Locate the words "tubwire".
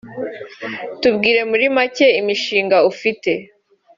1.01-1.41